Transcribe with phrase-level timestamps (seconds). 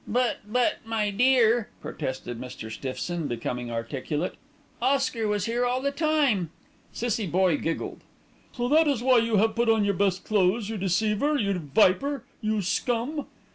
[0.07, 2.71] "But but, my dear," protested Mr.
[2.71, 4.33] Stiffson, becoming articulate,
[4.81, 6.49] "Oscar was here all the time."
[6.91, 7.99] Cissie Boye giggled.
[8.53, 12.23] "So that is why you have put on your best clothes, you deceiver, you viper,
[12.41, 13.27] you scum!"